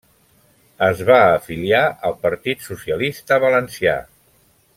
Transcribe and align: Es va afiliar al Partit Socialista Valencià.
Es 0.85 1.03
va 1.09 1.17
afiliar 1.33 1.83
al 2.09 2.17
Partit 2.25 2.67
Socialista 2.71 3.39
Valencià. 3.45 3.99